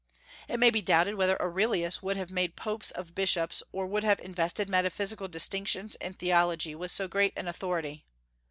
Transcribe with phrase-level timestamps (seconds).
[0.47, 4.19] It may be doubted whether Aurelius would have made popes of bishops, or would have
[4.19, 8.07] invested metaphysical distinctions in theology with so great an authority.